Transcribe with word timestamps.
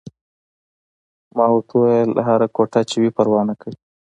ما 1.35 1.45
ورته 1.51 1.73
وویل: 1.77 2.09
هره 2.27 2.47
کوټه 2.55 2.81
چې 2.89 2.95
وي، 3.01 3.09
پروا 3.17 3.41
نه 3.49 3.55
کوي. 3.61 3.77